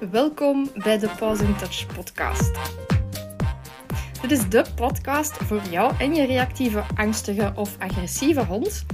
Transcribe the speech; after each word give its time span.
Welkom 0.00 0.70
bij 0.74 0.98
de 0.98 1.08
Pause 1.18 1.44
in 1.44 1.56
Touch 1.56 1.86
podcast. 1.94 2.58
Dit 4.20 4.30
is 4.30 4.48
de 4.48 4.64
podcast 4.74 5.32
voor 5.32 5.60
jou 5.70 5.92
en 5.98 6.14
je 6.14 6.26
reactieve, 6.26 6.82
angstige 6.94 7.52
of 7.54 7.76
agressieve 7.78 8.44
hond. 8.44 8.86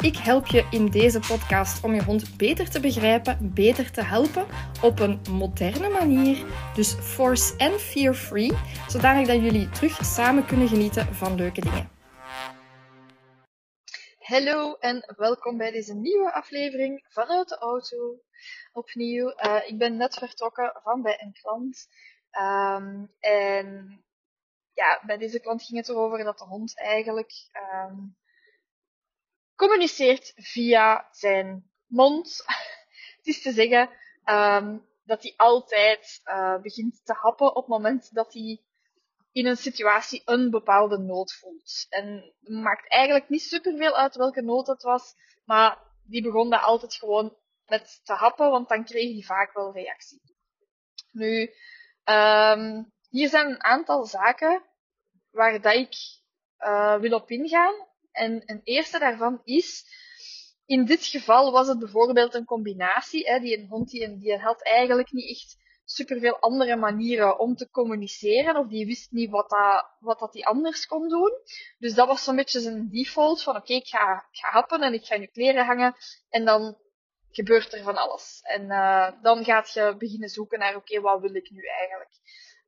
Ik 0.00 0.16
help 0.16 0.46
je 0.46 0.64
in 0.70 0.86
deze 0.86 1.18
podcast 1.18 1.84
om 1.84 1.94
je 1.94 2.02
hond 2.02 2.36
beter 2.36 2.70
te 2.70 2.80
begrijpen, 2.80 3.38
beter 3.40 3.90
te 3.90 4.02
helpen 4.02 4.44
op 4.82 5.00
een 5.00 5.20
moderne 5.30 5.88
manier. 5.88 6.44
Dus 6.74 6.92
force 6.92 7.56
en 7.56 7.72
fear-free, 7.80 8.52
zodanig 8.88 9.26
dat 9.26 9.42
jullie 9.42 9.68
terug 9.68 10.04
samen 10.04 10.44
kunnen 10.44 10.68
genieten 10.68 11.14
van 11.14 11.34
leuke 11.34 11.60
dingen. 11.60 11.95
Hallo 14.26 14.74
en 14.74 15.14
welkom 15.16 15.56
bij 15.56 15.70
deze 15.70 15.94
nieuwe 15.94 16.32
aflevering 16.32 17.04
vanuit 17.08 17.48
de 17.48 17.58
auto. 17.58 18.20
Opnieuw, 18.72 19.28
uh, 19.28 19.60
ik 19.66 19.78
ben 19.78 19.96
net 19.96 20.14
vertrokken 20.14 20.80
van 20.82 21.02
bij 21.02 21.22
een 21.22 21.32
klant. 21.32 21.88
Um, 22.40 23.12
en 23.20 24.04
ja, 24.72 25.02
bij 25.06 25.16
deze 25.16 25.40
klant 25.40 25.62
ging 25.62 25.78
het 25.78 25.88
erover 25.88 26.24
dat 26.24 26.38
de 26.38 26.44
hond 26.44 26.78
eigenlijk 26.78 27.32
um, 27.52 28.16
communiceert 29.54 30.32
via 30.36 31.08
zijn 31.10 31.70
mond. 31.86 32.44
het 33.16 33.26
is 33.26 33.42
te 33.42 33.52
zeggen 33.52 33.90
um, 34.24 34.86
dat 35.04 35.22
hij 35.22 35.34
altijd 35.36 36.20
uh, 36.24 36.60
begint 36.60 37.00
te 37.04 37.12
happen 37.12 37.48
op 37.48 37.56
het 37.56 37.68
moment 37.68 38.14
dat 38.14 38.32
hij 38.32 38.60
in 39.36 39.46
een 39.46 39.56
situatie 39.56 40.22
een 40.24 40.50
bepaalde 40.50 40.98
nood 40.98 41.34
voelt. 41.34 41.86
En 41.88 42.34
het 42.40 42.48
maakt 42.48 42.88
eigenlijk 42.88 43.28
niet 43.28 43.42
superveel 43.42 43.96
uit 43.96 44.16
welke 44.16 44.42
nood 44.42 44.66
het 44.66 44.82
was, 44.82 45.14
maar 45.44 45.78
die 46.04 46.22
begon 46.22 46.50
daar 46.50 46.60
altijd 46.60 46.94
gewoon 46.94 47.36
met 47.66 48.00
te 48.04 48.12
happen, 48.12 48.50
want 48.50 48.68
dan 48.68 48.84
kreeg 48.84 49.12
hij 49.12 49.22
vaak 49.22 49.52
wel 49.52 49.72
reactie. 49.72 50.20
Nu, 51.10 51.40
um, 52.04 52.92
hier 53.08 53.28
zijn 53.28 53.48
een 53.48 53.62
aantal 53.62 54.04
zaken 54.04 54.62
waar 55.30 55.60
dat 55.60 55.74
ik 55.74 55.94
uh, 56.58 56.96
wil 56.96 57.12
op 57.12 57.30
ingaan. 57.30 57.86
En 58.12 58.42
een 58.46 58.60
eerste 58.64 58.98
daarvan 58.98 59.40
is, 59.44 59.84
in 60.66 60.84
dit 60.84 61.04
geval 61.04 61.52
was 61.52 61.68
het 61.68 61.78
bijvoorbeeld 61.78 62.34
een 62.34 62.44
combinatie. 62.44 63.26
Hè, 63.26 63.38
die 63.40 63.58
een 63.58 63.68
hond 63.68 63.90
die, 63.90 64.18
die 64.18 64.38
had 64.38 64.62
eigenlijk 64.62 65.12
niet 65.12 65.30
echt 65.30 65.56
superveel 65.88 66.38
andere 66.38 66.76
manieren 66.76 67.38
om 67.38 67.56
te 67.56 67.70
communiceren, 67.70 68.56
of 68.56 68.66
die 68.66 68.86
wist 68.86 69.10
niet 69.10 69.30
wat 69.30 69.50
dat, 69.50 69.86
wat 70.00 70.18
dat 70.18 70.32
die 70.32 70.46
anders 70.46 70.86
kon 70.86 71.08
doen. 71.08 71.32
Dus 71.78 71.94
dat 71.94 72.06
was 72.06 72.24
zo'n 72.24 72.36
beetje 72.36 72.60
zijn 72.60 72.88
default 72.88 73.42
van 73.42 73.56
oké, 73.56 73.72
ik 73.72 73.86
ga, 73.86 74.26
ik 74.30 74.38
ga 74.38 74.50
happen 74.50 74.82
en 74.82 74.94
ik 74.94 75.04
ga 75.04 75.14
je 75.14 75.26
kleren 75.26 75.66
hangen 75.66 75.94
en 76.28 76.44
dan 76.44 76.76
gebeurt 77.30 77.72
er 77.72 77.82
van 77.82 77.96
alles. 77.96 78.40
En 78.42 78.62
uh, 78.62 79.10
dan 79.22 79.44
gaat 79.44 79.72
je 79.72 79.94
beginnen 79.98 80.28
zoeken 80.28 80.58
naar 80.58 80.76
oké, 80.76 81.00
wat 81.00 81.20
wil 81.20 81.34
ik 81.34 81.50
nu 81.50 81.62
eigenlijk. 81.62 82.10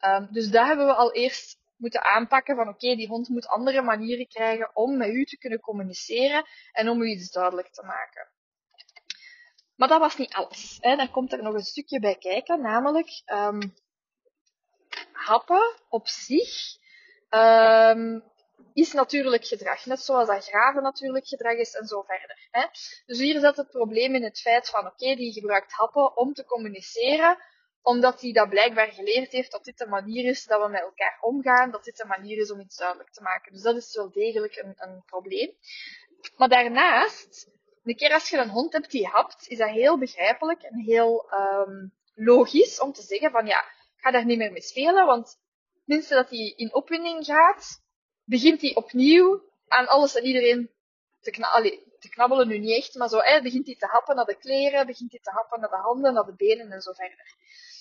Um, 0.07 0.29
dus 0.31 0.51
daar 0.51 0.67
hebben 0.67 0.87
we 0.87 0.95
al 0.95 1.13
eerst 1.13 1.59
moeten 1.77 2.05
aanpakken 2.05 2.57
van 2.57 2.69
oké, 2.69 2.97
die 2.97 3.09
hond 3.09 3.29
moet 3.29 3.47
andere 3.47 3.83
manieren 3.83 4.29
krijgen 4.29 4.71
om 4.77 4.97
met 4.97 5.09
u 5.09 5.25
te 5.25 5.39
kunnen 5.39 5.61
communiceren 5.61 6.45
en 6.73 6.89
om 6.89 7.03
u 7.03 7.07
iets 7.07 7.31
duidelijk 7.31 7.69
te 7.69 7.83
maken. 7.83 8.29
Maar 9.79 9.89
dat 9.89 10.01
was 10.01 10.17
niet 10.17 10.35
alles. 10.35 10.79
Hè. 10.81 10.97
Dan 10.97 11.11
komt 11.11 11.33
er 11.33 11.43
nog 11.43 11.55
een 11.55 11.65
stukje 11.65 12.01
bij 12.01 12.17
kijken, 12.17 12.61
namelijk 12.61 13.23
um, 13.27 13.75
happen 15.13 15.75
op 15.89 16.09
zich 16.09 16.77
um, 17.31 18.25
is 18.75 18.93
natuurlijk 18.93 19.45
gedrag. 19.45 19.87
Net 19.87 20.01
zoals 20.01 20.29
dat 20.29 20.45
graven 20.45 20.83
natuurlijk 20.83 21.27
gedrag 21.27 21.55
is 21.55 21.75
en 21.75 21.87
zo 21.87 22.03
verder. 22.03 22.49
Hè. 22.51 22.67
Dus 23.07 23.19
hier 23.19 23.41
zit 23.41 23.57
het 23.57 23.71
probleem 23.71 24.15
in 24.15 24.23
het 24.23 24.41
feit 24.41 24.69
van 24.69 24.87
oké, 24.87 25.15
die 25.15 25.33
gebruikt 25.33 25.73
happen 25.73 26.17
om 26.17 26.33
te 26.33 26.45
communiceren, 26.45 27.39
omdat 27.83 28.21
hij 28.21 28.33
dat 28.33 28.49
blijkbaar 28.49 28.93
geleerd 28.93 29.33
heeft 29.33 29.53
dat 29.53 29.65
dit 29.65 29.79
de 29.79 29.87
manier 29.87 30.25
is 30.25 30.45
dat 30.45 30.63
we 30.63 30.69
met 30.69 30.81
elkaar 30.81 31.19
omgaan, 31.21 31.71
dat 31.71 31.85
dit 31.85 31.97
de 31.97 32.07
manier 32.07 32.39
is 32.39 32.51
om 32.51 32.61
iets 32.61 32.77
duidelijk 32.77 33.11
te 33.11 33.23
maken. 33.23 33.53
Dus 33.53 33.63
dat 33.63 33.77
is 33.77 33.97
wel 33.97 34.11
degelijk 34.11 34.57
een, 34.57 34.75
een 34.77 35.03
probleem. 35.07 35.55
Maar 36.37 36.49
daarnaast 36.49 37.57
een 37.89 37.97
keer 37.97 38.13
als 38.13 38.29
je 38.29 38.37
een 38.37 38.51
hond 38.51 38.73
hebt 38.73 38.91
die 38.91 39.07
hapt, 39.07 39.49
is 39.49 39.59
dat 39.59 39.69
heel 39.69 39.99
begrijpelijk 39.99 40.63
en 40.63 40.79
heel 40.79 41.33
um, 41.33 41.93
logisch 42.15 42.81
om 42.81 42.93
te 42.93 43.03
zeggen 43.03 43.31
van 43.31 43.47
ja, 43.47 43.59
ik 43.61 44.05
ga 44.05 44.11
daar 44.11 44.25
niet 44.25 44.39
meer 44.39 44.53
mee 44.53 44.63
spelen, 44.63 45.07
want 45.07 45.39
minstens 45.85 46.21
dat 46.21 46.31
hij 46.31 46.53
in 46.57 46.75
opwinding 46.75 47.25
gaat, 47.25 47.83
begint 48.25 48.61
hij 48.61 48.75
opnieuw 48.75 49.43
aan 49.69 49.87
alles 49.87 50.15
en 50.15 50.25
iedereen 50.25 50.71
te, 51.21 51.31
te 51.99 52.09
knabbelen, 52.09 52.49
nu 52.49 52.59
niet 52.59 52.77
echt, 52.77 52.95
maar 52.95 53.09
zo, 53.09 53.19
begint 53.43 53.67
hij 53.67 53.77
te 53.77 53.87
happen 53.87 54.17
naar 54.17 54.25
de 54.25 54.39
kleren, 54.39 54.87
begint 54.87 55.11
hij 55.11 55.21
te 55.23 55.31
happen 55.31 55.61
naar 55.61 55.71
de 55.71 55.77
handen, 55.77 56.13
naar 56.15 56.25
de 56.25 56.35
benen 56.37 56.73
en 56.73 56.81
zo 56.81 56.93
verder. 56.93 57.37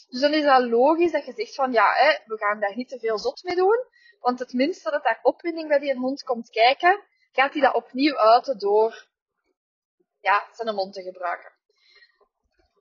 Dus 0.10 0.22
dan 0.22 0.34
is 0.34 0.44
dat 0.44 0.64
logisch 0.64 1.12
dat 1.12 1.26
je 1.26 1.34
zegt 1.36 1.56
van 1.56 1.72
ja, 1.72 2.20
we 2.26 2.38
gaan 2.38 2.60
daar 2.60 2.76
niet 2.76 2.90
te 2.90 3.00
veel 3.00 3.18
zot 3.18 3.44
mee 3.44 3.56
doen, 3.56 3.86
want 4.20 4.40
het 4.40 4.54
minste 4.54 4.92
dat 4.92 5.04
daar 5.04 5.20
opwinding 5.22 5.68
bij 5.68 5.80
die 5.80 5.96
hond 5.96 6.24
komt 6.24 6.50
kijken, 6.50 7.04
gaat 7.32 7.54
hij 7.54 7.62
dat 7.62 7.74
opnieuw 7.74 8.18
uiten 8.18 8.60
door 8.60 9.08
ja, 10.28 10.48
zijn 10.52 10.76
mond 10.76 10.94
te 10.94 11.02
gebruiken. 11.02 11.52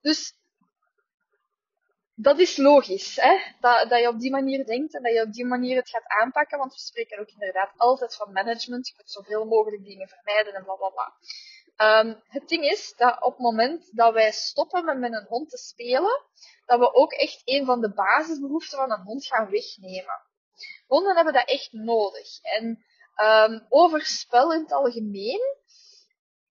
Dus 0.00 0.34
dat 2.14 2.38
is 2.38 2.56
logisch, 2.56 3.16
hè? 3.16 3.38
Dat, 3.60 3.90
dat 3.90 4.00
je 4.00 4.08
op 4.08 4.18
die 4.18 4.30
manier 4.30 4.66
denkt 4.66 4.94
en 4.94 5.02
dat 5.02 5.12
je 5.12 5.22
op 5.22 5.32
die 5.32 5.44
manier 5.46 5.76
het 5.76 5.88
gaat 5.88 6.06
aanpakken, 6.06 6.58
want 6.58 6.72
we 6.72 6.78
spreken 6.78 7.18
ook 7.18 7.28
inderdaad 7.28 7.72
altijd 7.76 8.16
van 8.16 8.32
management. 8.32 8.88
Je 8.88 8.94
moet 8.96 9.10
zoveel 9.10 9.44
mogelijk 9.44 9.84
dingen 9.84 10.08
vermijden 10.08 10.54
en 10.54 10.64
bla 10.64 10.74
bla 10.74 10.88
bla. 10.88 11.12
Um, 12.00 12.22
het 12.28 12.48
ding 12.48 12.64
is 12.64 12.94
dat 12.96 13.22
op 13.22 13.32
het 13.32 13.40
moment 13.40 13.96
dat 13.96 14.12
wij 14.12 14.32
stoppen 14.32 14.84
met 14.84 14.98
met 14.98 15.12
een 15.12 15.26
hond 15.28 15.50
te 15.50 15.56
spelen, 15.56 16.22
dat 16.66 16.78
we 16.78 16.94
ook 16.94 17.12
echt 17.12 17.42
een 17.44 17.64
van 17.64 17.80
de 17.80 17.92
basisbehoeften 17.92 18.78
van 18.78 18.90
een 18.90 19.04
hond 19.04 19.26
gaan 19.26 19.50
wegnemen. 19.50 20.20
Honden 20.86 21.16
hebben 21.16 21.32
dat 21.32 21.48
echt 21.48 21.72
nodig. 21.72 22.40
En 22.42 22.84
um, 23.16 23.66
over 23.68 24.00
spel 24.04 24.52
in 24.52 24.60
het 24.60 24.72
algemeen 24.72 25.40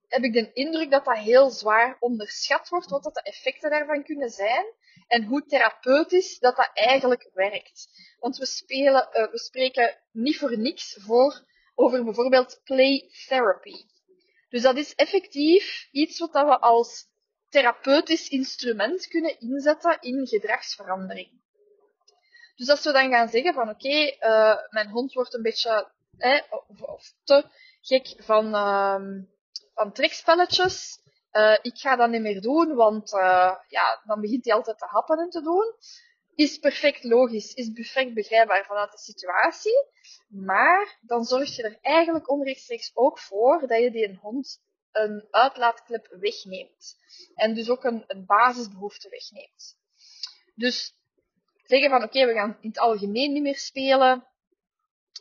heb 0.08 0.24
ik 0.24 0.34
de 0.34 0.54
indruk 0.54 0.92
dat 0.92 1.06
dat 1.06 1.18
heel 1.18 1.50
zwaar 1.50 1.98
onderschat 2.00 2.70
wordt, 2.70 2.90
wat 2.90 3.04
dat 3.04 3.14
de 3.14 3.22
effecten 3.22 3.70
daarvan 3.70 4.04
kunnen 4.04 4.30
zijn 4.30 4.66
en 5.08 5.24
hoe 5.24 5.46
therapeutisch 5.46 6.40
dat 6.40 6.56
dat 6.56 6.70
eigenlijk 6.74 7.30
werkt. 7.34 7.88
Want 8.20 8.38
we, 8.38 8.46
spelen, 8.46 9.10
uh, 9.14 9.32
we 9.32 9.40
spreken 9.40 9.98
niet 10.12 10.38
voor 10.38 10.58
niks 10.58 10.98
voor 11.00 11.44
over 11.76 12.04
bijvoorbeeld 12.04 12.62
play 12.64 13.10
therapy. 13.28 13.86
Dus 14.50 14.62
dat 14.62 14.78
is 14.78 14.96
effectief 14.96 15.88
iets 15.92 16.20
wat 16.20 16.32
we 16.32 16.60
als 16.60 17.08
therapeutisch 17.50 18.30
instrument 18.30 19.08
kunnen 19.08 19.40
inzetten 19.40 19.98
in 20.02 20.28
gedragsverandering. 20.28 21.44
Dus 22.56 22.70
als 22.70 22.84
we 22.84 22.92
dan 22.92 23.12
gaan 23.12 23.30
zeggen 23.30 23.54
van 23.54 23.70
oké, 23.70 24.16
uh, 24.20 24.58
mijn 24.70 24.90
hond 24.90 25.14
wordt 25.14 25.34
een 25.34 25.42
beetje 25.42 25.92
eh, 26.18 26.42
of, 26.80 27.14
te 27.24 27.46
gek 27.82 28.16
van, 28.18 28.46
uh, 28.56 29.22
van 29.76 29.92
trekspelletjes. 29.92 31.00
Uh, 31.32 31.58
ik 31.62 31.78
ga 31.78 31.96
dat 31.96 32.10
niet 32.10 32.22
meer 32.22 32.42
doen, 32.42 32.76
want 32.76 33.14
uh, 33.14 33.56
ja, 33.68 34.02
dan 34.06 34.22
begint 34.22 34.46
hij 34.46 34.54
altijd 34.54 34.78
te 34.78 34.86
happen 34.86 35.20
en 35.20 35.30
te 35.30 35.42
doen. 35.42 35.74
Is 36.36 36.58
perfect 36.58 37.04
logisch, 37.04 37.54
is 37.54 37.72
perfect 37.72 38.14
begrijpbaar 38.14 38.66
vanuit 38.66 38.92
de 38.92 38.98
situatie. 38.98 39.88
Maar 40.28 40.98
dan 41.02 41.24
zorg 41.24 41.56
je 41.56 41.64
er 41.64 41.78
eigenlijk 41.82 42.30
onrechtstreeks 42.30 42.92
ook 42.94 43.20
voor 43.20 43.68
dat 43.68 43.80
je 43.80 43.92
die 43.92 44.08
een 44.08 44.20
hond 44.22 44.64
een 44.92 45.28
uitlaatklep 45.32 46.08
wegneemt. 46.20 46.98
En 47.36 47.54
dus 47.54 47.70
ook 47.70 47.84
een, 47.84 48.04
een 48.08 48.26
basisbehoefte 48.26 49.10
wegneemt. 49.10 49.78
Dus 50.56 50.94
zeggen 51.66 51.90
van 51.90 52.04
oké, 52.04 52.26
we 52.26 52.34
gaan 52.34 52.58
in 52.62 52.70
het 52.70 52.80
algemeen 52.80 53.34
niet 53.34 53.42
meer 53.42 53.58
spelen, 53.58 54.28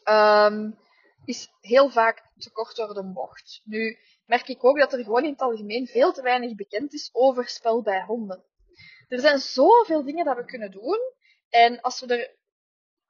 um, 0.04 0.78
is 1.25 1.48
heel 1.60 1.91
vaak 1.91 2.22
te 2.38 2.50
kort 2.50 2.76
door 2.76 2.94
de 2.94 3.12
bocht. 3.12 3.60
Nu, 3.64 3.98
merk 4.27 4.49
ik 4.49 4.65
ook 4.65 4.79
dat 4.79 4.93
er 4.93 5.05
gewoon 5.05 5.25
in 5.25 5.31
het 5.31 5.41
algemeen 5.41 5.87
veel 5.87 6.12
te 6.12 6.23
weinig 6.23 6.55
bekend 6.55 6.93
is 6.93 7.11
over 7.12 7.49
spel 7.49 7.83
bij 7.83 8.03
honden. 8.03 8.45
Er 9.09 9.21
zijn 9.21 9.39
zoveel 9.39 10.05
dingen 10.05 10.25
dat 10.25 10.37
we 10.37 10.44
kunnen 10.44 10.71
doen. 10.71 10.99
En 11.49 11.81
als 11.81 12.00
we 12.00 12.17
er, 12.17 12.37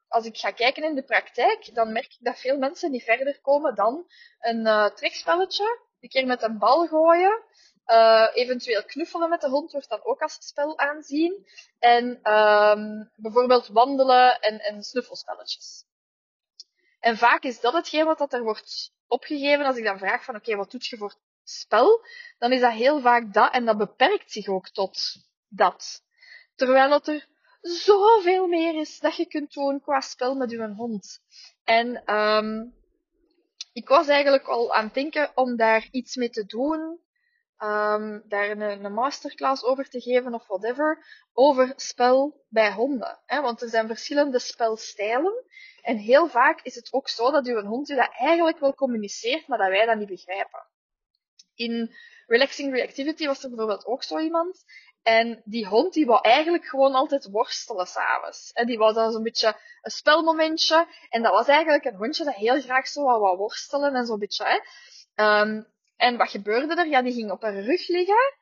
als 0.09 0.27
ik 0.27 0.37
ga 0.37 0.51
kijken 0.51 0.83
in 0.83 0.95
de 0.95 1.05
praktijk, 1.05 1.75
dan 1.75 1.93
merk 1.93 2.13
ik 2.13 2.19
dat 2.21 2.39
veel 2.39 2.59
mensen 2.59 2.91
niet 2.91 3.03
verder 3.03 3.41
komen 3.41 3.75
dan 3.75 4.07
een 4.39 4.67
uh, 4.67 4.87
trekspelletje, 4.87 5.81
een 6.01 6.09
keer 6.09 6.27
met 6.27 6.43
een 6.43 6.59
bal 6.59 6.87
gooien, 6.87 7.43
uh, 7.87 8.29
eventueel 8.35 8.85
knuffelen 8.85 9.29
met 9.29 9.41
de 9.41 9.49
hond 9.49 9.73
wordt 9.73 9.89
dan 9.89 10.05
ook 10.05 10.21
als 10.21 10.37
spel 10.41 10.79
aanzien. 10.79 11.47
En 11.79 12.33
um, 12.33 13.11
bijvoorbeeld 13.17 13.67
wandelen 13.67 14.41
en, 14.41 14.59
en 14.59 14.83
snuffelspelletjes. 14.83 15.85
En 17.05 17.17
vaak 17.17 17.43
is 17.43 17.61
dat 17.61 17.73
hetgeen 17.73 18.05
wat 18.05 18.33
er 18.33 18.43
wordt 18.43 18.93
opgegeven 19.07 19.65
als 19.65 19.77
ik 19.77 19.85
dan 19.85 19.99
vraag 19.99 20.25
van 20.25 20.37
oké, 20.37 20.57
wat 20.57 20.71
doet 20.71 20.87
je 20.87 20.97
voor 20.97 21.15
spel? 21.43 22.07
Dan 22.39 22.53
is 22.53 22.61
dat 22.61 22.73
heel 22.73 23.01
vaak 23.01 23.33
dat 23.33 23.53
en 23.53 23.65
dat 23.65 23.79
beperkt 23.79 24.33
zich 24.33 24.49
ook 24.49 24.69
tot 24.69 24.99
dat. 25.49 26.03
Terwijl 26.55 26.91
dat 26.91 27.09
er 27.09 27.27
zoveel 27.61 28.47
meer 28.47 28.81
is 28.81 29.01
dat 29.01 29.17
je 29.17 29.27
kunt 29.27 29.53
doen 29.53 29.81
qua 29.81 30.01
spel 30.01 30.35
met 30.35 30.51
je 30.51 30.73
hond. 30.77 31.21
En 31.65 32.15
um, 32.15 32.75
ik 33.73 33.89
was 33.89 34.09
eigenlijk 34.09 34.47
al 34.47 34.75
aan 34.75 34.85
het 34.85 34.95
denken 34.95 35.31
om 35.35 35.57
daar 35.57 35.89
iets 35.91 36.17
mee 36.17 36.31
te 36.31 36.45
doen 36.45 37.01
um, 37.59 38.23
daar 38.29 38.51
een, 38.51 38.61
een, 38.61 38.93
masterclass 38.93 39.65
over 39.65 39.89
te 39.89 40.01
geven 40.01 40.35
of 40.35 40.47
whatever, 40.47 41.07
over 41.33 41.73
spel 41.77 42.45
bij 42.49 42.73
honden. 42.73 43.19
Hè? 43.27 43.41
Want 43.41 43.63
er 43.63 43.69
zijn 43.69 43.87
verschillende 43.87 44.39
spelstijlen. 44.39 45.45
En 45.83 45.97
heel 45.97 46.29
vaak 46.29 46.61
is 46.63 46.75
het 46.75 46.93
ook 46.93 47.09
zo 47.09 47.31
dat 47.31 47.47
uw 47.47 47.63
hond 47.63 47.91
u 47.91 47.95
dat 47.95 48.11
eigenlijk 48.13 48.59
wel 48.59 48.75
communiceert, 48.75 49.49
maar 49.49 49.59
dat 49.59 49.69
wij 49.69 49.87
dat 49.87 49.99
niet 49.99 50.09
begrijpen. 50.09 50.67
In 51.55 51.95
Relaxing 52.27 52.73
Reactivity 52.73 53.27
was 53.27 53.43
er 53.43 53.49
bijvoorbeeld 53.49 53.87
ook 53.87 54.03
zo 54.03 54.19
iemand. 54.19 54.65
En 55.03 55.43
die 55.45 55.67
hond 55.67 55.93
die 55.93 56.07
wou 56.07 56.21
eigenlijk 56.23 56.65
gewoon 56.65 56.95
altijd 56.95 57.31
worstelen 57.31 57.87
s'avonds. 57.87 58.53
En 58.53 58.67
die 58.67 58.79
wou 58.79 58.95
dan 58.95 59.13
zo'n 59.13 59.23
beetje 59.23 59.57
een 59.83 59.91
spelmomentje. 59.91 60.87
En 61.09 61.23
dat 61.23 61.33
was 61.33 61.47
eigenlijk 61.47 61.85
een 61.85 61.97
hondje 61.97 62.25
dat 62.25 62.35
heel 62.35 62.61
graag 62.61 62.87
zo 62.87 63.03
wou 63.03 63.37
worstelen 63.37 63.95
en 63.95 64.07
zo'n 64.07 64.19
beetje. 64.19 64.45
Hè. 64.45 65.41
Um, 65.41 65.67
en 66.05 66.17
wat 66.17 66.31
gebeurde 66.31 66.75
er? 66.75 66.87
Ja, 66.87 67.03
die 67.03 67.13
ging 67.13 67.31
op 67.31 67.43
haar 67.43 67.61
rug 67.61 67.89
liggen. 67.89 68.35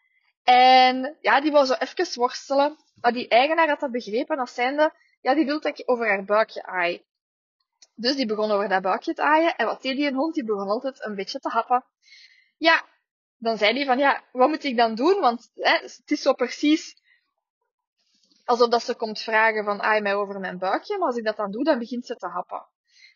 En 0.42 1.16
ja, 1.20 1.40
die 1.40 1.52
wou 1.52 1.66
zo 1.66 1.74
even 1.74 2.06
worstelen. 2.14 2.76
Maar 3.00 3.12
die 3.12 3.28
eigenaar 3.28 3.68
had 3.68 3.80
dat 3.80 3.90
begrepen 3.90 4.38
als 4.38 4.54
zijnde, 4.54 4.94
ja, 5.20 5.34
die 5.34 5.44
wil 5.44 5.60
dat 5.60 5.78
ik 5.78 5.90
over 5.90 6.08
haar 6.08 6.24
buikje 6.24 6.62
aai. 6.62 7.04
Dus 7.94 8.16
die 8.16 8.26
begon 8.26 8.50
over 8.50 8.68
dat 8.68 8.82
buikje 8.82 9.14
te 9.14 9.22
aaien. 9.22 9.56
En 9.56 9.66
wat 9.66 9.82
deed 9.82 9.96
die 9.96 10.06
een 10.06 10.14
hond? 10.14 10.34
Die 10.34 10.44
begon 10.44 10.68
altijd 10.68 11.04
een 11.04 11.14
beetje 11.14 11.38
te 11.38 11.48
happen. 11.48 11.84
Ja, 12.56 12.84
dan 13.38 13.58
zei 13.58 13.74
hij 13.76 13.84
van, 13.84 13.98
ja, 13.98 14.24
wat 14.32 14.48
moet 14.48 14.64
ik 14.64 14.76
dan 14.76 14.94
doen? 14.94 15.20
Want 15.20 15.50
hè, 15.54 15.72
het 15.72 16.10
is 16.10 16.22
zo 16.22 16.32
precies 16.32 17.00
alsof 18.44 18.68
dat 18.68 18.82
ze 18.82 18.94
komt 18.94 19.20
vragen 19.20 19.64
van, 19.64 19.82
aai 19.82 20.00
mij 20.00 20.14
over 20.14 20.40
mijn 20.40 20.58
buikje. 20.58 20.98
Maar 20.98 21.06
als 21.06 21.16
ik 21.16 21.24
dat 21.24 21.36
dan 21.36 21.50
doe, 21.50 21.64
dan 21.64 21.78
begint 21.78 22.06
ze 22.06 22.16
te 22.16 22.26
happen. 22.26 22.66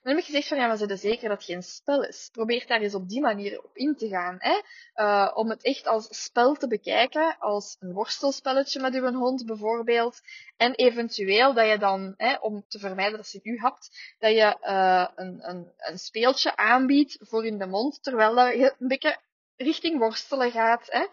Dan 0.06 0.14
heb 0.14 0.25
ik 0.25 0.31
gezegd 0.31 0.49
van 0.49 0.58
ja, 0.58 0.67
maar 0.67 0.76
ze 0.76 0.97
zeker 0.97 1.29
dat 1.29 1.37
het 1.37 1.47
geen 1.47 1.62
spel 1.62 2.05
is. 2.05 2.29
Probeer 2.32 2.67
daar 2.67 2.81
eens 2.81 2.94
op 2.94 3.08
die 3.08 3.20
manier 3.20 3.62
op 3.64 3.76
in 3.76 3.97
te 3.97 4.08
gaan. 4.08 4.37
Hè? 4.38 4.61
Uh, 4.94 5.31
om 5.35 5.50
het 5.50 5.62
echt 5.62 5.87
als 5.87 6.23
spel 6.25 6.55
te 6.55 6.69
bekijken, 6.69 7.37
als 7.38 7.76
een 7.81 7.93
worstelspelletje 7.93 8.81
met 8.81 8.94
uw 8.94 9.12
hond 9.12 9.47
bijvoorbeeld. 9.47 10.20
En 10.56 10.75
eventueel 10.75 11.55
dat 11.55 11.69
je 11.69 11.79
dan, 11.79 12.14
hè, 12.17 12.35
om 12.35 12.64
te 12.69 12.79
vermijden 12.79 13.17
dat 13.17 13.26
ze 13.26 13.41
u 13.43 13.58
hapt, 13.58 14.14
dat 14.19 14.31
je 14.31 14.56
uh, 14.62 15.06
een, 15.14 15.49
een, 15.49 15.73
een 15.76 15.99
speeltje 15.99 16.56
aanbiedt 16.56 17.19
voor 17.20 17.47
in 17.47 17.59
de 17.59 17.67
mond, 17.67 18.02
terwijl 18.02 18.47
je 18.47 18.75
een 18.79 18.88
beetje 18.88 19.19
richting 19.56 19.99
worstelen 19.99 20.50
gaat. 20.50 20.87
Hè? 20.91 21.06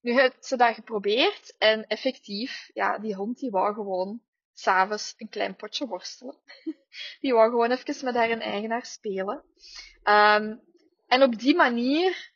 Nu 0.00 0.12
heeft 0.12 0.46
ze 0.46 0.56
dat 0.56 0.74
geprobeerd 0.74 1.54
en 1.58 1.86
effectief, 1.86 2.70
ja, 2.74 2.98
die 2.98 3.14
hond 3.14 3.38
die 3.38 3.50
wou 3.50 3.74
gewoon 3.74 4.20
s'avonds 4.54 5.14
een 5.16 5.28
klein 5.28 5.56
potje 5.56 5.86
worstelen. 5.86 6.38
Die 7.20 7.32
wou 7.32 7.50
gewoon 7.50 7.70
even 7.70 8.04
met 8.04 8.14
haar 8.14 8.28
eigenaar 8.28 8.86
spelen. 8.86 9.44
Um, 10.04 10.62
en 11.06 11.22
op 11.22 11.38
die 11.38 11.54
manier 11.54 12.32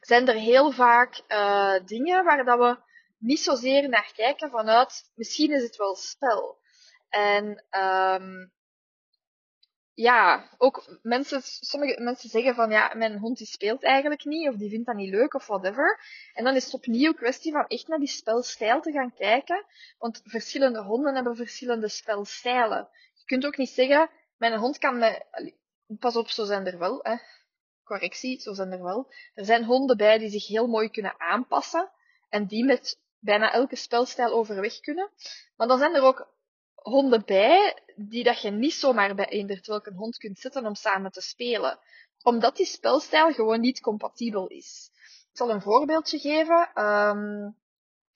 zijn 0.00 0.28
er 0.28 0.34
heel 0.34 0.70
vaak 0.70 1.22
uh, 1.28 1.74
dingen 1.84 2.24
waar 2.24 2.44
dat 2.44 2.58
we 2.58 2.78
niet 3.18 3.40
zozeer 3.40 3.88
naar 3.88 4.12
kijken 4.16 4.50
vanuit, 4.50 5.10
misschien 5.14 5.52
is 5.52 5.62
het 5.62 5.76
wel 5.76 5.94
spel. 5.94 6.58
En 7.08 7.64
um, 7.70 8.52
ja, 9.94 10.48
ook 10.58 10.98
mensen, 11.02 11.40
sommige 11.42 12.00
mensen 12.00 12.30
zeggen 12.30 12.54
van 12.54 12.70
ja, 12.70 12.92
mijn 12.94 13.18
hond 13.18 13.38
die 13.38 13.46
speelt 13.46 13.82
eigenlijk 13.82 14.24
niet, 14.24 14.48
of 14.48 14.56
die 14.56 14.70
vindt 14.70 14.86
dat 14.86 14.94
niet 14.94 15.10
leuk, 15.10 15.34
of 15.34 15.46
whatever. 15.46 16.00
En 16.32 16.44
dan 16.44 16.54
is 16.54 16.64
het 16.64 16.74
opnieuw 16.74 17.12
kwestie 17.12 17.52
van 17.52 17.66
echt 17.66 17.88
naar 17.88 17.98
die 17.98 18.08
spelstijl 18.08 18.80
te 18.80 18.92
gaan 18.92 19.14
kijken, 19.14 19.64
want 19.98 20.20
verschillende 20.24 20.82
honden 20.82 21.14
hebben 21.14 21.36
verschillende 21.36 21.88
spelstijlen. 21.88 22.88
Je 23.14 23.24
kunt 23.24 23.46
ook 23.46 23.56
niet 23.56 23.70
zeggen, 23.70 24.10
mijn 24.36 24.58
hond 24.58 24.78
kan 24.78 24.98
me, 24.98 25.24
pas 25.98 26.16
op, 26.16 26.28
zo 26.28 26.44
zijn 26.44 26.66
er 26.66 26.78
wel, 26.78 26.98
hè. 27.02 27.16
correctie, 27.84 28.40
zo 28.40 28.52
zijn 28.52 28.72
er 28.72 28.82
wel. 28.82 29.12
Er 29.34 29.44
zijn 29.44 29.64
honden 29.64 29.96
bij 29.96 30.18
die 30.18 30.30
zich 30.30 30.46
heel 30.46 30.66
mooi 30.66 30.90
kunnen 30.90 31.20
aanpassen, 31.20 31.90
en 32.28 32.46
die 32.46 32.64
met 32.64 33.00
bijna 33.18 33.52
elke 33.52 33.76
spelstijl 33.76 34.32
overweg 34.32 34.80
kunnen. 34.80 35.10
Maar 35.56 35.68
dan 35.68 35.78
zijn 35.78 35.94
er 35.94 36.02
ook 36.02 36.33
honden 36.90 37.22
bij 37.24 37.78
die 37.96 38.24
dat 38.24 38.40
je 38.40 38.50
niet 38.50 38.74
zomaar 38.74 39.18
eender 39.18 39.58
welke 39.62 39.92
hond 39.94 40.16
kunt 40.16 40.38
zetten 40.38 40.66
om 40.66 40.74
samen 40.74 41.10
te 41.10 41.20
spelen. 41.20 41.78
Omdat 42.22 42.56
die 42.56 42.66
spelstijl 42.66 43.32
gewoon 43.32 43.60
niet 43.60 43.80
compatibel 43.80 44.46
is. 44.46 44.90
Ik 45.30 45.36
zal 45.36 45.50
een 45.50 45.60
voorbeeldje 45.60 46.18
geven. 46.18 46.84
Um, 46.84 47.56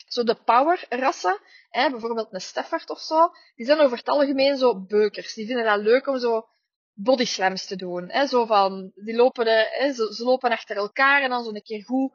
zo 0.07 0.25
de 0.25 0.35
power-rassen, 0.35 1.41
hè, 1.71 1.91
bijvoorbeeld 1.91 2.29
een 2.31 2.41
Stafford 2.41 2.91
of 2.91 3.01
zo, 3.01 3.31
die 3.55 3.67
zijn 3.67 3.81
over 3.81 3.99
het 3.99 4.09
algemeen 4.09 4.57
zo 4.57 4.81
beukers. 4.81 5.35
Die 5.35 5.47
vinden 5.47 5.65
dat 5.65 5.81
leuk 5.81 6.07
om 6.07 6.19
zo 6.19 6.49
body 6.93 7.25
slams 7.25 7.67
te 7.67 7.77
doen. 7.77 8.11
Hè, 8.11 8.27
zo 8.27 8.47
van, 8.47 8.93
die 8.95 9.15
lopen, 9.15 9.47
hè, 9.47 9.93
ze, 9.93 10.23
lopen 10.25 10.51
achter 10.51 10.77
elkaar 10.77 11.23
en 11.23 11.31
dan 11.31 11.45
zo 11.45 11.51
een 11.51 11.63
keer 11.63 11.85
goed 11.85 12.13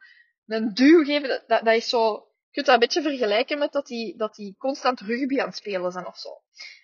een 0.47 0.73
duw 0.73 1.03
geven. 1.03 1.29
Dat, 1.47 1.63
dat, 1.63 1.75
is 1.75 1.89
zo 1.89 2.27
kunt 2.53 2.65
dat 2.65 2.73
een 2.75 2.79
beetje 2.79 3.01
vergelijken 3.01 3.57
met 3.57 3.71
dat 3.71 3.85
die, 3.85 4.17
dat 4.17 4.35
die 4.35 4.55
constant 4.57 5.00
rugby 5.00 5.39
aan 5.39 5.47
het 5.47 5.55
spelen 5.55 5.91
zijn 5.91 6.07
of 6.07 6.17
zo. 6.17 6.41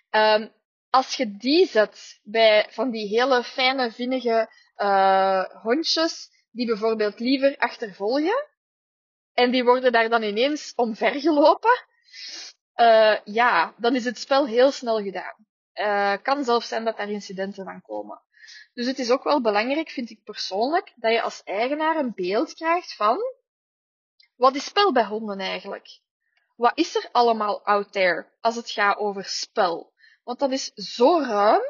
Um, 0.10 0.51
als 0.89 1.16
je 1.16 1.38
die 1.38 1.68
zet 1.68 2.19
bij 2.24 2.68
van 2.69 2.92
die 2.92 3.07
hele 3.07 3.44
fijne, 3.44 3.92
vinnige 3.92 4.50
uh, 4.77 5.44
hondjes, 5.44 6.30
die 6.51 6.66
bijvoorbeeld 6.66 7.19
liever 7.19 7.57
achtervolgen, 7.57 8.48
en 9.33 9.51
die 9.51 9.63
worden 9.63 9.92
daar 9.92 10.10
dan 10.10 10.24
ineens 10.24 10.74
omvergelopen, 10.75 11.86
uh, 12.75 13.18
ja, 13.24 13.74
dan 13.77 13.95
is 13.95 14.06
het 14.06 14.19
spel 14.19 14.48
heel 14.48 14.71
snel 14.71 15.01
gedaan. 15.01 15.36
Uh, 15.74 16.13
kan 16.21 16.44
zelfs 16.44 16.68
zijn 16.68 16.83
dat 16.83 16.98
daar 16.98 17.10
incidenten 17.10 17.66
van 17.66 17.81
komen. 17.81 18.21
Dus 18.74 18.86
het 18.86 19.00
is 19.00 19.12
ook 19.12 19.24
wel 19.24 19.42
belangrijk, 19.42 19.89
vind 19.89 20.10
ik 20.10 20.24
persoonlijk, 20.24 20.94
dat 20.95 21.12
je 21.12 21.21
als 21.21 21.44
eigenaar 21.44 21.95
een 21.95 22.13
beeld 22.16 22.54
krijgt 22.54 22.95
van 22.95 23.18
wat 24.39 24.56
is 24.56 24.65
spel 24.65 24.91
bij 24.91 25.06
honden 25.06 25.39
eigenlijk? 25.39 26.00
Wat 26.56 26.71
is 26.75 26.95
er 26.95 27.09
allemaal 27.12 27.65
out 27.65 27.91
there 27.91 28.27
als 28.41 28.56
het 28.56 28.69
gaat 28.69 28.97
over 28.97 29.25
spel? 29.25 29.94
Want 30.24 30.39
dat 30.39 30.51
is 30.51 30.71
zo 30.74 31.19
ruim. 31.19 31.62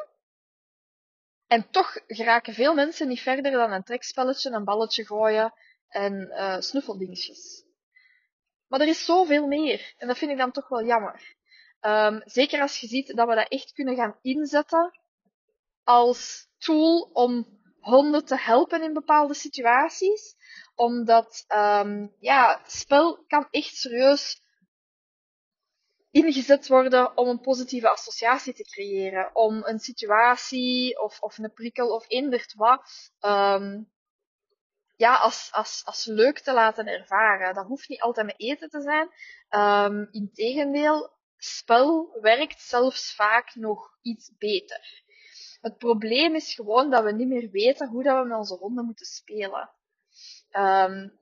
En 1.47 1.69
toch 1.69 1.97
geraken 2.07 2.53
veel 2.53 2.73
mensen 2.73 3.07
niet 3.07 3.21
verder 3.21 3.51
dan 3.51 3.71
een 3.71 3.83
trekspelletje, 3.83 4.51
een 4.51 4.63
balletje 4.63 5.05
gooien 5.05 5.53
en 5.87 6.13
uh, 6.13 6.59
snuffeldingetjes. 6.59 7.63
Maar 8.67 8.81
er 8.81 8.87
is 8.87 9.05
zoveel 9.05 9.47
meer. 9.47 9.93
En 9.97 10.07
dat 10.07 10.17
vind 10.17 10.31
ik 10.31 10.37
dan 10.37 10.51
toch 10.51 10.67
wel 10.67 10.83
jammer. 10.83 11.35
Um, 11.81 12.21
zeker 12.25 12.61
als 12.61 12.79
je 12.79 12.87
ziet 12.87 13.15
dat 13.15 13.27
we 13.27 13.35
dat 13.35 13.47
echt 13.47 13.73
kunnen 13.73 13.95
gaan 13.95 14.17
inzetten 14.21 14.99
als 15.83 16.47
tool 16.57 17.09
om 17.13 17.58
honden 17.79 18.25
te 18.25 18.37
helpen 18.37 18.83
in 18.83 18.93
bepaalde 18.93 19.33
situaties 19.33 20.37
omdat 20.79 21.45
um, 21.47 22.15
ja, 22.19 22.61
spel 22.65 23.23
kan 23.27 23.47
echt 23.51 23.75
serieus 23.75 24.41
ingezet 26.11 26.67
worden 26.67 27.17
om 27.17 27.27
een 27.27 27.39
positieve 27.39 27.89
associatie 27.89 28.53
te 28.53 28.63
creëren. 28.63 29.35
Om 29.35 29.65
een 29.65 29.79
situatie 29.79 31.01
of, 31.01 31.21
of 31.21 31.37
een 31.37 31.53
prikkel 31.53 31.93
of 31.93 32.05
eendert 32.07 32.53
wat 32.53 33.11
um, 33.21 33.91
ja, 34.95 35.15
als, 35.15 35.49
als, 35.51 35.81
als 35.85 36.05
leuk 36.05 36.39
te 36.39 36.53
laten 36.53 36.87
ervaren. 36.87 37.53
Dat 37.53 37.65
hoeft 37.65 37.89
niet 37.89 38.01
altijd 38.01 38.25
met 38.25 38.39
eten 38.39 38.69
te 38.69 38.81
zijn. 38.81 39.09
Um, 39.91 40.07
Integendeel, 40.11 41.11
spel 41.37 42.17
werkt 42.21 42.61
zelfs 42.61 43.15
vaak 43.15 43.55
nog 43.55 43.97
iets 44.01 44.31
beter. 44.37 45.03
Het 45.61 45.77
probleem 45.77 46.35
is 46.35 46.53
gewoon 46.53 46.89
dat 46.89 47.03
we 47.03 47.11
niet 47.11 47.27
meer 47.27 47.49
weten 47.49 47.87
hoe 47.87 48.03
dat 48.03 48.21
we 48.21 48.27
met 48.27 48.37
onze 48.37 48.55
honden 48.55 48.85
moeten 48.85 49.05
spelen. 49.05 49.69
Um, 50.51 51.19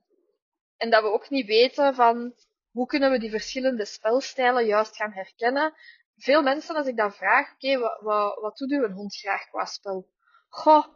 en 0.76 0.90
dat 0.90 1.02
we 1.02 1.12
ook 1.12 1.30
niet 1.30 1.46
weten 1.46 1.94
van 1.94 2.34
hoe 2.70 2.86
kunnen 2.86 3.10
we 3.10 3.18
die 3.18 3.30
verschillende 3.30 3.84
spelstijlen 3.84 4.66
juist 4.66 4.96
gaan 4.96 5.12
herkennen. 5.12 5.74
Veel 6.16 6.42
mensen, 6.42 6.76
als 6.76 6.86
ik 6.86 6.96
dan 6.96 7.12
vraag, 7.12 7.52
oké, 7.52 7.78
wat, 7.78 8.00
wat, 8.00 8.40
wat 8.40 8.56
doet 8.56 8.70
een 8.70 8.92
hond 8.92 9.16
graag 9.16 9.48
qua 9.48 9.64
spel? 9.64 10.08
Goh, 10.48 10.86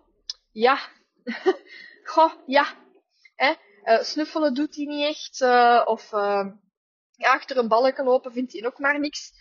ja. 0.53 0.79
Goh, 2.13 2.33
ja. 2.47 2.67
Hè? 3.35 3.53
Uh, 3.85 4.03
snuffelen 4.03 4.55
doet 4.55 4.77
hij 4.77 4.85
niet 4.85 5.07
echt. 5.07 5.41
Uh, 5.41 5.83
of 5.85 6.11
ja, 6.11 7.33
achter 7.33 7.57
een 7.57 7.69
balken 7.69 8.05
lopen 8.05 8.33
vindt 8.33 8.53
hij 8.53 8.67
ook 8.67 8.79
maar 8.79 9.01
niks. 9.01 9.33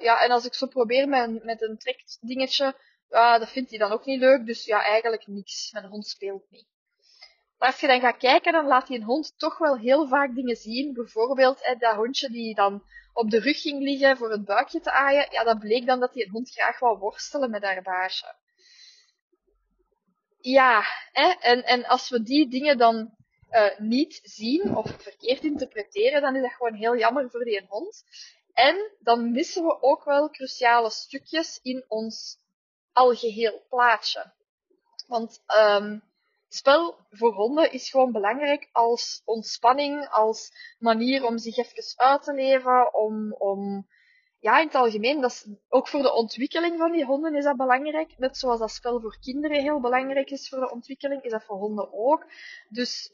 ja, 0.00 0.20
en 0.20 0.30
als 0.30 0.44
ik 0.44 0.54
zo 0.54 0.66
probeer 0.66 1.08
met, 1.08 1.44
met 1.44 1.62
een 1.62 1.78
trekdingetje, 1.78 2.74
ja, 3.14 3.38
dat 3.38 3.48
vindt 3.50 3.70
hij 3.70 3.78
dan 3.78 3.92
ook 3.92 4.04
niet 4.04 4.20
leuk. 4.20 4.46
Dus 4.46 4.64
ja, 4.64 4.82
eigenlijk 4.82 5.26
niks. 5.26 5.72
Mijn 5.72 5.86
hond 5.86 6.06
speelt 6.06 6.50
niet. 6.50 6.66
Maar 7.58 7.68
als 7.68 7.80
je 7.80 7.86
dan 7.86 8.00
gaat 8.00 8.16
kijken, 8.16 8.52
dan 8.52 8.66
laat 8.66 8.86
die 8.86 8.96
een 8.96 9.04
hond 9.04 9.38
toch 9.38 9.58
wel 9.58 9.78
heel 9.78 10.08
vaak 10.08 10.34
dingen 10.34 10.56
zien. 10.56 10.92
Bijvoorbeeld 10.92 11.76
dat 11.78 11.94
hondje 11.94 12.28
die 12.28 12.54
dan 12.54 12.82
op 13.12 13.30
de 13.30 13.40
rug 13.40 13.60
ging 13.60 13.82
liggen 13.82 14.16
voor 14.16 14.30
het 14.30 14.44
buikje 14.44 14.80
te 14.80 14.90
aaien. 14.90 15.26
Ja, 15.30 15.44
dat 15.44 15.58
bleek 15.58 15.86
dan 15.86 16.00
dat 16.00 16.12
die 16.12 16.24
een 16.24 16.30
hond 16.30 16.50
graag 16.50 16.78
wou 16.78 16.98
worstelen 16.98 17.50
met 17.50 17.62
haar 17.62 17.82
baasje. 17.82 18.34
Ja, 20.40 20.82
hè, 21.12 21.28
en, 21.28 21.64
en 21.64 21.84
als 21.84 22.08
we 22.08 22.22
die 22.22 22.48
dingen 22.48 22.78
dan 22.78 23.16
uh, 23.50 23.78
niet 23.78 24.20
zien 24.22 24.76
of 24.76 25.02
verkeerd 25.02 25.42
interpreteren, 25.42 26.22
dan 26.22 26.36
is 26.36 26.42
dat 26.42 26.52
gewoon 26.52 26.74
heel 26.74 26.96
jammer 26.96 27.30
voor 27.30 27.44
die 27.44 27.64
hond. 27.68 28.04
En 28.52 28.96
dan 29.00 29.30
missen 29.32 29.64
we 29.64 29.82
ook 29.82 30.04
wel 30.04 30.30
cruciale 30.30 30.90
stukjes 30.90 31.58
in 31.62 31.84
ons 31.88 32.42
algeheel 32.94 33.62
plaatje. 33.68 34.32
Want 35.06 35.42
um, 35.56 36.02
spel 36.48 36.98
voor 37.10 37.32
honden 37.32 37.72
is 37.72 37.90
gewoon 37.90 38.12
belangrijk 38.12 38.68
als 38.72 39.22
ontspanning, 39.24 40.08
als 40.08 40.50
manier 40.78 41.24
om 41.24 41.38
zich 41.38 41.56
even 41.56 41.98
uit 41.98 42.22
te 42.22 42.34
leven, 42.34 42.94
om, 42.94 43.32
om 43.32 43.86
ja, 44.38 44.58
in 44.58 44.66
het 44.66 44.74
algemeen, 44.74 45.20
dat 45.20 45.30
is, 45.30 45.46
ook 45.68 45.88
voor 45.88 46.02
de 46.02 46.12
ontwikkeling 46.12 46.78
van 46.78 46.92
die 46.92 47.04
honden 47.04 47.34
is 47.34 47.44
dat 47.44 47.56
belangrijk. 47.56 48.18
Net 48.18 48.36
zoals 48.36 48.58
dat 48.58 48.70
spel 48.70 49.00
voor 49.00 49.18
kinderen 49.20 49.62
heel 49.62 49.80
belangrijk 49.80 50.30
is 50.30 50.48
voor 50.48 50.60
de 50.60 50.70
ontwikkeling, 50.70 51.22
is 51.22 51.30
dat 51.30 51.44
voor 51.44 51.56
honden 51.56 51.92
ook. 51.92 52.26
Dus 52.68 53.12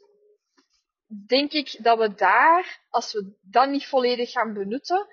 denk 1.27 1.53
ik 1.53 1.77
dat 1.83 1.99
we 1.99 2.15
daar, 2.15 2.81
als 2.89 3.13
we 3.13 3.39
dat 3.41 3.69
niet 3.69 3.87
volledig 3.87 4.31
gaan 4.31 4.53
benutten, 4.53 5.07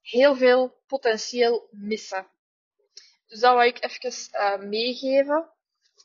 heel 0.00 0.36
veel 0.36 0.74
potentieel 0.86 1.68
missen. 1.70 2.26
Dus 3.28 3.40
dat 3.40 3.54
wil 3.54 3.66
ik 3.66 3.84
even 3.84 4.12
uh, 4.32 4.68
meegeven. 4.68 5.52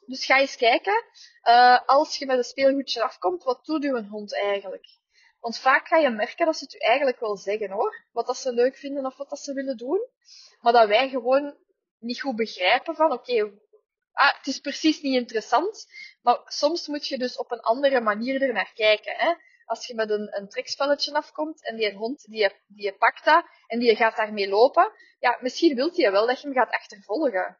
Dus 0.05 0.25
ga 0.25 0.39
eens 0.39 0.55
kijken, 0.55 1.03
uh, 1.43 1.79
als 1.85 2.17
je 2.17 2.25
met 2.25 2.37
een 2.37 2.43
speelgoedje 2.43 3.03
afkomt, 3.03 3.43
wat 3.43 3.65
doet 3.65 3.83
uw 3.83 4.07
hond 4.07 4.33
eigenlijk? 4.33 4.85
Want 5.39 5.59
vaak 5.59 5.87
ga 5.87 5.97
je 5.97 6.09
merken 6.09 6.45
dat 6.45 6.57
ze 6.57 6.63
het 6.63 6.73
u 6.73 6.77
eigenlijk 6.77 7.19
wel 7.19 7.37
zeggen 7.37 7.71
hoor. 7.71 8.05
Wat 8.11 8.25
dat 8.25 8.37
ze 8.37 8.53
leuk 8.53 8.77
vinden 8.77 9.05
of 9.05 9.17
wat 9.17 9.29
dat 9.29 9.39
ze 9.39 9.53
willen 9.53 9.77
doen. 9.77 10.07
Maar 10.61 10.73
dat 10.73 10.87
wij 10.87 11.09
gewoon 11.09 11.57
niet 11.99 12.21
goed 12.21 12.35
begrijpen 12.35 12.95
van 12.95 13.11
oké, 13.11 13.51
ah, 14.11 14.37
het 14.37 14.47
is 14.47 14.59
precies 14.59 15.01
niet 15.01 15.15
interessant. 15.15 15.87
Maar 16.21 16.41
soms 16.45 16.87
moet 16.87 17.07
je 17.07 17.17
dus 17.17 17.37
op 17.37 17.51
een 17.51 17.61
andere 17.61 18.01
manier 18.01 18.41
er 18.41 18.53
naar 18.53 18.71
kijken. 18.73 19.15
Hè? 19.15 19.33
Als 19.65 19.87
je 19.87 19.95
met 19.95 20.09
een, 20.09 20.37
een 20.37 20.49
trekspelletje 20.49 21.13
afkomt 21.13 21.65
en 21.65 21.75
die 21.75 21.93
hond 21.93 22.25
die 22.25 22.39
je, 22.39 22.55
die 22.67 22.93
pakt 22.93 23.25
dat 23.25 23.45
en 23.67 23.79
die 23.79 23.95
gaat 23.95 24.15
daarmee 24.15 24.49
lopen. 24.49 24.91
Ja, 25.19 25.37
misschien 25.41 25.75
wilt 25.75 25.95
je 25.95 26.11
wel 26.11 26.27
dat 26.27 26.41
je 26.41 26.47
hem 26.47 26.55
gaat 26.55 26.71
achtervolgen. 26.71 27.57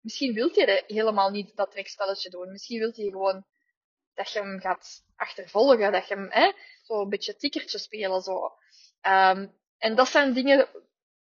Misschien 0.00 0.34
wilt 0.34 0.54
je 0.54 0.84
helemaal 0.86 1.30
niet 1.30 1.56
dat 1.56 1.70
trekspelletje 1.70 2.30
doen. 2.30 2.50
Misschien 2.50 2.78
wilt 2.78 2.96
je 2.96 3.10
gewoon 3.10 3.44
dat 4.14 4.30
je 4.30 4.38
hem 4.38 4.60
gaat 4.60 5.04
achtervolgen. 5.16 5.92
Dat 5.92 6.08
je 6.08 6.14
hem, 6.14 6.30
hè, 6.30 6.52
zo 6.82 7.00
een 7.00 7.08
beetje 7.08 7.36
tikkertje 7.36 7.78
spelen, 7.78 8.22
zo. 8.22 8.52
Um, 9.02 9.54
en 9.78 9.94
dat 9.94 10.08
zijn 10.08 10.32
dingen, 10.32 10.68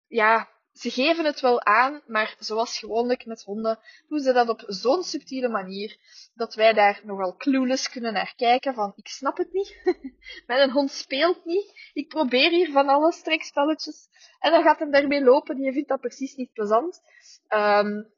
ja, 0.07 0.49
ze 0.77 0.89
geven 0.89 1.25
het 1.25 1.39
wel 1.39 1.63
aan, 1.63 2.01
maar 2.07 2.35
zoals 2.39 2.79
gewoonlijk 2.79 3.25
met 3.25 3.43
honden, 3.43 3.79
doen 4.07 4.19
ze 4.19 4.33
dat 4.33 4.49
op 4.49 4.63
zo'n 4.67 5.03
subtiele 5.03 5.47
manier, 5.47 5.97
dat 6.33 6.55
wij 6.55 6.73
daar 6.73 7.01
nogal 7.03 7.35
clueless 7.35 7.89
kunnen 7.89 8.13
naar 8.13 8.33
kijken 8.35 8.73
van, 8.73 8.93
ik 8.95 9.07
snap 9.07 9.37
het 9.37 9.53
niet, 9.53 9.81
mijn 10.47 10.71
hond 10.71 10.91
speelt 10.91 11.45
niet, 11.45 11.91
ik 11.93 12.07
probeer 12.07 12.49
hier 12.49 12.71
van 12.71 12.87
alles, 12.87 13.21
trekspelletjes, 13.21 14.07
en 14.39 14.51
dan 14.51 14.63
gaat 14.63 14.79
hem 14.79 14.91
daarmee 14.91 15.23
lopen, 15.23 15.55
die 15.55 15.71
vindt 15.71 15.89
dat 15.89 16.01
precies 16.01 16.35
niet 16.35 16.53
plezant. 16.53 17.01
Um, 17.49 18.15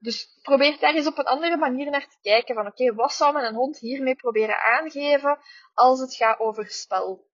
dus 0.00 0.38
probeer 0.42 0.78
daar 0.78 0.94
eens 0.94 1.06
op 1.06 1.18
een 1.18 1.24
andere 1.24 1.56
manier 1.56 1.90
naar 1.90 2.08
te 2.08 2.18
kijken. 2.22 2.54
Van 2.54 2.66
oké, 2.66 2.94
wat 2.94 3.12
zou 3.12 3.32
mijn 3.32 3.54
hond 3.54 3.78
hiermee 3.78 4.14
proberen 4.14 4.58
aangeven 4.58 5.38
als 5.74 6.00
het 6.00 6.14
gaat 6.14 6.38
over 6.38 6.70
spel? 6.70 7.26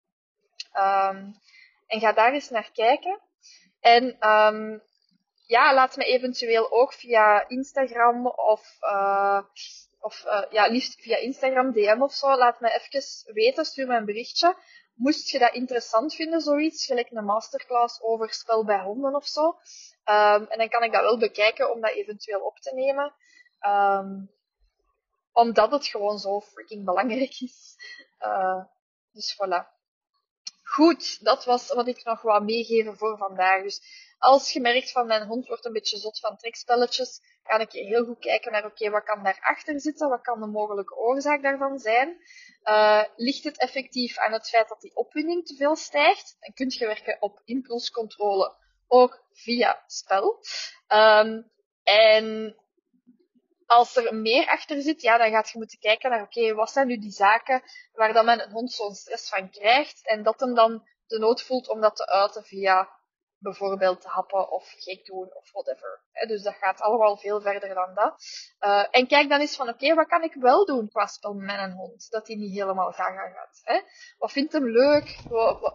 Um, 0.74 1.34
en 1.88 2.00
ga 2.00 2.14
daar 2.14 2.34
eens 2.34 2.50
naar 2.50 2.70
kijken. 2.74 3.22
En 3.86 4.30
um, 4.30 4.82
ja, 5.46 5.74
laat 5.74 5.96
me 5.96 6.04
eventueel 6.04 6.72
ook 6.72 6.94
via 6.94 7.48
Instagram 7.48 8.28
of, 8.28 8.78
uh, 8.82 9.42
of 10.00 10.24
uh, 10.26 10.44
ja, 10.50 10.68
liefst 10.68 11.02
via 11.02 11.18
Instagram 11.18 11.72
DM 11.72 12.02
of 12.02 12.14
zo, 12.14 12.38
laat 12.38 12.60
me 12.60 12.70
even 12.70 13.34
weten, 13.34 13.66
stuur 13.66 13.88
me 13.88 13.96
een 13.96 14.06
berichtje. 14.06 14.56
Moest 14.96 15.30
je 15.30 15.40
dat 15.40 15.54
interessant 15.54 16.16
vinden, 16.16 16.42
zoiets, 16.42 16.86
gelijk 16.86 17.12
een 17.12 17.26
masterclass 17.26 18.02
over 18.02 18.34
spel 18.34 18.66
bij 18.66 18.80
honden 18.80 19.16
of 19.16 19.26
zo. 19.26 19.48
Um, 20.06 20.48
en 20.48 20.58
dan 20.58 20.70
kan 20.70 20.84
ik 20.84 20.92
dat 20.92 21.02
wel 21.02 21.18
bekijken 21.18 21.72
om 21.72 21.82
dat 21.82 21.92
eventueel 21.92 22.40
op 22.40 22.58
te 22.60 22.74
nemen. 22.74 23.14
Um, 23.68 24.30
omdat 25.32 25.72
het 25.72 25.88
gewoon 25.88 26.18
zo 26.18 26.42
freaking 26.42 26.86
belangrijk 26.86 27.42
is. 27.42 27.76
Uh, 28.20 28.64
dus 29.12 29.36
voilà. 29.36 29.75
Goed, 30.68 31.24
dat 31.24 31.46
was 31.46 31.74
wat 31.74 31.88
ik 31.88 32.04
nog 32.04 32.22
wou 32.22 32.44
meegeven 32.44 32.98
voor 32.98 33.18
vandaag. 33.18 33.64
Dus 33.64 33.82
als 34.18 34.52
je 34.52 34.60
merkt 34.60 34.92
van 34.92 35.08
mijn 35.08 35.28
hond 35.28 35.48
wordt 35.48 35.66
een 35.66 35.74
beetje 35.74 35.98
zot 35.98 36.20
van 36.20 36.38
trekspelletjes, 36.38 37.22
kan 37.44 37.62
ik 37.62 37.72
heel 37.72 38.06
goed 38.06 38.20
kijken 38.20 38.52
naar 38.52 38.66
oké, 38.66 38.90
wat 38.90 39.04
kan 39.04 39.24
daarachter 39.24 39.80
zitten? 39.80 40.10
Wat 40.10 40.22
kan 40.22 40.40
de 40.40 40.46
mogelijke 40.46 40.96
oorzaak 40.96 41.42
daarvan 41.42 41.80
zijn? 41.80 42.18
Uh, 42.64 43.04
ligt 43.16 43.44
het 43.44 43.60
effectief 43.60 44.18
aan 44.18 44.32
het 44.32 44.50
feit 44.50 44.68
dat 44.70 44.82
die 44.82 44.96
opwinding 44.96 45.46
te 45.46 45.56
veel 45.56 45.76
stijgt? 45.76 46.38
Dan 46.40 46.54
kun 46.54 46.74
je 46.78 46.86
werken 46.86 47.22
op 47.22 47.42
impulscontrole 47.44 48.56
ook 48.88 49.24
via 49.34 49.84
spel. 49.88 50.40
Um, 50.88 51.52
en 51.84 52.56
als 53.66 53.96
er 53.96 54.16
meer 54.16 54.48
achter 54.48 54.82
zit, 54.82 55.02
ja, 55.02 55.18
dan 55.18 55.32
gaat 55.32 55.50
je 55.50 55.58
moeten 55.58 55.80
kijken 55.80 56.10
naar, 56.10 56.22
oké, 56.22 56.54
wat 56.54 56.72
zijn 56.72 56.88
nu 56.88 56.98
die 56.98 57.12
zaken 57.12 57.62
waar 57.94 58.14
dan 58.14 58.26
men 58.26 58.42
een 58.42 58.52
hond 58.52 58.72
zo'n 58.72 58.96
stress 58.96 59.30
van 59.30 59.50
krijgt 59.50 60.08
en 60.08 60.24
dat 60.24 60.40
hem 60.40 60.56
dan 60.56 60.88
de 61.08 61.20
nood 61.20 61.42
voelt 61.42 61.70
om 61.70 61.82
dat 61.82 61.96
te 61.96 62.08
uiten 62.08 62.44
via 62.44 62.90
bijvoorbeeld 63.38 64.04
happen 64.04 64.52
of 64.52 64.74
gek 64.78 65.06
doen 65.06 65.34
of 65.34 65.52
whatever. 65.52 66.04
dus 66.28 66.44
dat 66.44 66.56
gaat 66.56 66.82
allemaal 66.82 67.18
veel 67.18 67.42
verder 67.42 67.74
dan 67.74 67.94
dat. 67.94 68.24
Uh, 68.60 68.86
en 68.92 69.08
kijk 69.08 69.30
dan 69.30 69.40
eens 69.40 69.56
van, 69.56 69.70
oké, 69.70 69.94
wat 69.94 70.08
kan 70.08 70.24
ik 70.24 70.34
wel 70.34 70.66
doen 70.66 70.90
qua 70.90 71.06
spel 71.06 71.34
met 71.34 71.60
een 71.60 71.72
hond? 71.72 72.10
Dat 72.10 72.28
hij 72.28 72.36
niet 72.36 72.54
helemaal 72.54 72.92
gaga 72.92 73.30
gaat. 73.30 73.62
Hè? 73.64 73.82
Wat 74.18 74.32
vindt 74.32 74.54
hem 74.54 74.70
leuk? 74.70 75.20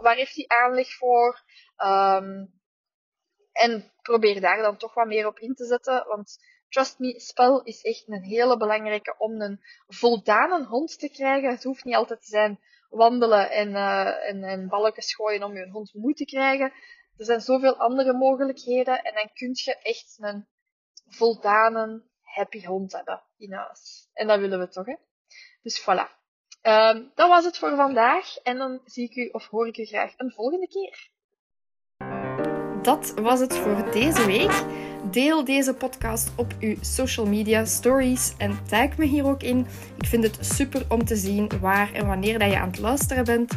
Waar 0.00 0.16
heeft 0.16 0.35
hij 0.35 0.44
aanleg 0.47 0.97
voor? 0.97 1.42
Um, 1.85 2.61
en 3.52 3.92
probeer 4.02 4.40
daar 4.40 4.62
dan 4.62 4.76
toch 4.76 4.94
wat 4.94 5.06
meer 5.06 5.26
op 5.26 5.38
in 5.38 5.54
te 5.54 5.64
zetten. 5.64 6.06
Want 6.06 6.38
trust 6.71 6.99
me, 6.99 7.21
spel 7.21 7.62
is 7.62 7.83
echt 7.83 8.05
een 8.07 8.23
hele 8.23 8.57
belangrijke 8.57 9.15
om 9.19 9.41
een 9.41 9.61
voldane 9.89 10.67
hond 10.67 10.99
te 10.99 11.09
krijgen. 11.09 11.50
Het 11.50 11.65
hoeft 11.65 11.85
niet 11.85 11.95
altijd 11.95 12.21
te 12.21 12.29
zijn 12.29 12.61
wandelen 12.89 13.50
en, 13.50 13.69
uh, 13.71 14.29
en, 14.29 14.45
en 14.45 14.69
balletjes 14.69 15.15
gooien 15.15 15.43
om 15.43 15.57
je 15.57 15.71
hond 15.71 15.95
moe 15.95 16.15
te 16.15 16.25
krijgen. 16.25 16.73
Er 17.17 17.25
zijn 17.25 17.41
zoveel 17.41 17.77
andere 17.77 18.12
mogelijkheden 18.12 19.03
en 19.03 19.15
dan 19.15 19.31
kun 19.35 19.50
je 19.53 19.79
echt 19.83 20.17
een 20.21 20.47
voldane, 21.09 22.03
happy 22.23 22.65
hond 22.65 22.93
hebben 22.93 23.23
in 23.39 23.53
huis. 23.53 24.09
En 24.12 24.27
dat 24.27 24.39
willen 24.39 24.59
we 24.59 24.69
toch, 24.69 24.87
hè? 24.87 24.97
Dus 25.62 25.81
voilà. 25.81 26.19
Um, 26.62 27.12
dat 27.15 27.29
was 27.29 27.45
het 27.45 27.59
voor 27.59 27.77
vandaag 27.77 28.37
en 28.37 28.59
dan 28.59 28.81
zie 28.85 29.05
ik 29.05 29.17
u 29.17 29.29
of 29.29 29.47
hoor 29.47 29.67
ik 29.67 29.77
u 29.77 29.85
graag 29.85 30.12
een 30.17 30.33
volgende 30.33 30.69
keer 30.69 31.11
dat 32.83 33.15
was 33.21 33.41
het 33.41 33.57
voor 33.57 33.91
deze 33.93 34.27
week. 34.27 34.65
Deel 35.04 35.45
deze 35.45 35.75
podcast 35.75 36.30
op 36.37 36.54
uw 36.61 36.75
social 36.80 37.26
media 37.26 37.64
stories 37.64 38.35
en 38.38 38.59
tag 38.69 38.97
me 38.97 39.04
hier 39.04 39.26
ook 39.26 39.42
in. 39.42 39.66
Ik 39.99 40.07
vind 40.07 40.25
het 40.25 40.38
super 40.40 40.85
om 40.88 41.04
te 41.04 41.16
zien 41.16 41.50
waar 41.61 41.92
en 41.92 42.07
wanneer 42.07 42.38
dat 42.38 42.50
je 42.50 42.59
aan 42.59 42.69
het 42.69 42.78
luisteren 42.78 43.25
bent. 43.25 43.52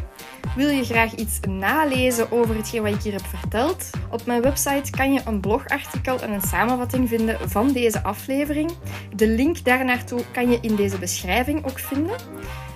Wil 0.55 0.69
je 0.69 0.83
graag 0.83 1.15
iets 1.15 1.39
nalezen 1.39 2.31
over 2.31 2.55
hetgeen 2.55 2.81
wat 2.81 2.93
ik 2.93 3.01
hier 3.01 3.13
heb 3.13 3.25
verteld? 3.25 3.89
Op 4.11 4.25
mijn 4.25 4.41
website 4.41 4.91
kan 4.91 5.13
je 5.13 5.21
een 5.25 5.39
blogartikel 5.39 6.21
en 6.21 6.31
een 6.31 6.41
samenvatting 6.41 7.09
vinden 7.09 7.49
van 7.49 7.71
deze 7.71 8.03
aflevering. 8.03 8.71
De 9.15 9.27
link 9.27 9.63
daarnaartoe 9.63 10.21
kan 10.31 10.51
je 10.51 10.57
in 10.61 10.75
deze 10.75 10.99
beschrijving 10.99 11.65
ook 11.65 11.79
vinden 11.79 12.15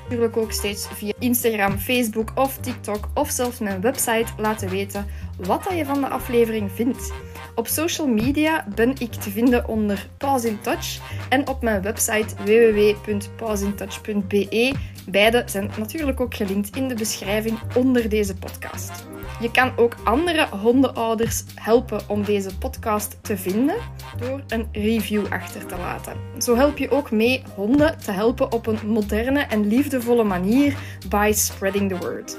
natuurlijk 0.09 0.37
ook 0.37 0.51
steeds 0.51 0.87
via 0.87 1.13
Instagram, 1.19 1.77
Facebook 1.77 2.31
of 2.35 2.57
TikTok 2.57 3.07
of 3.13 3.29
zelfs 3.29 3.59
mijn 3.59 3.81
website 3.81 4.25
laten 4.37 4.69
weten 4.69 5.05
wat 5.37 5.67
je 5.75 5.85
van 5.85 6.01
de 6.01 6.07
aflevering 6.07 6.71
vindt. 6.71 7.13
Op 7.57 7.67
social 7.67 8.07
media 8.07 8.65
ben 8.75 8.93
ik 8.99 9.13
te 9.13 9.29
vinden 9.29 9.67
onder 9.67 10.07
Pause 10.17 10.47
in 10.47 10.61
Touch 10.61 10.99
en 11.29 11.47
op 11.47 11.61
mijn 11.61 11.81
website 11.81 12.35
www.pausintouch.be. 12.43 14.73
Beide 15.09 15.43
zijn 15.45 15.71
natuurlijk 15.77 16.19
ook 16.19 16.35
gelinkt 16.35 16.75
in 16.75 16.87
de 16.87 16.95
beschrijving 16.95 17.59
onder 17.75 18.09
deze 18.09 18.35
podcast. 18.35 19.05
Je 19.39 19.51
kan 19.51 19.77
ook 19.77 19.95
andere 20.03 20.47
hondenouders 20.47 21.43
helpen 21.55 22.01
om 22.07 22.23
deze 22.23 22.57
podcast 22.57 23.17
te 23.21 23.37
vinden 23.37 23.75
door 24.19 24.43
een 24.47 24.67
review 24.71 25.25
achter 25.29 25.65
te 25.65 25.77
laten. 25.77 26.13
Zo 26.37 26.55
help 26.55 26.77
je 26.77 26.91
ook 26.91 27.11
mee 27.11 27.43
honden 27.55 27.97
te 27.97 28.11
helpen 28.11 28.51
op 28.51 28.67
een 28.67 28.87
moderne 28.87 29.41
en 29.41 29.67
liefdevolle 29.67 30.23
manier 30.23 30.77
by 31.09 31.31
spreading 31.35 31.89
the 31.89 31.97
word. 31.97 32.37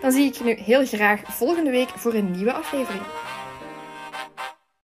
Dan 0.00 0.12
zie 0.12 0.26
ik 0.26 0.34
je 0.34 0.44
nu 0.44 0.54
heel 0.54 0.86
graag 0.86 1.20
volgende 1.24 1.70
week 1.70 1.88
voor 1.88 2.14
een 2.14 2.30
nieuwe 2.30 2.52
aflevering. 2.52 3.02